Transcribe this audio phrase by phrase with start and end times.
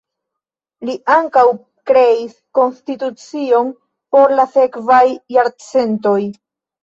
[0.87, 1.41] Li ankaŭ
[1.89, 3.69] kreis konstitucion
[4.15, 5.03] por la sekvaj
[5.37, 6.17] jarcentoj.